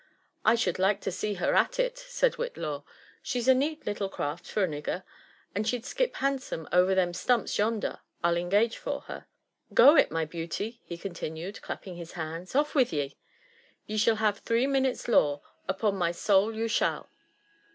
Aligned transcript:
*' 0.27 0.33
I 0.43 0.55
should 0.55 0.79
like 0.79 0.99
to 1.01 1.11
see 1.11 1.37
ber 1.37 1.53
at 1.53 1.77
it," 1.77 1.93
said 1.95 2.39
Whitlaw. 2.41 2.81
''She's 3.23 3.45
a 3.47 3.53
neat 3.53 3.85
little 3.85 4.09
craft 4.09 4.47
for 4.49 4.63
a 4.63 4.67
nigger; 4.67 5.03
and 5.53 5.61
she'd 5.67 5.85
skip 5.85 6.15
handsome 6.25 6.65
over 6.73 6.95
them 6.97 7.13
stumps 7.13 7.59
yonder, 7.61 7.99
I'll 8.25 8.33
engage 8.35 8.79
for 8.81 9.01
her. 9.05 9.27
Go 9.75 9.93
it, 9.95 10.09
my 10.09 10.25
beauty 10.25 10.81
1" 10.87 10.87
he 10.87 10.97
continued, 10.97 11.61
clap 11.61 11.83
ping 11.85 11.97
his 12.01 12.13
hands:" 12.17 12.55
ofi' 12.57 12.73
with 12.73 12.89
ye 12.91 13.03
I 13.03 13.15
You 13.85 13.99
shall 14.01 14.15
have 14.17 14.39
three 14.41 14.65
minutes' 14.65 15.05
law 15.07 15.43
«upon 15.69 15.97
my 16.01 16.09
soul 16.11 16.49
you 16.55 16.65
shall." 16.67 17.07